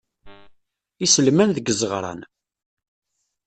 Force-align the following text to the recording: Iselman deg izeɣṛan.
Iselman 1.05 1.49
deg 1.55 1.65
izeɣṛan. 1.73 2.19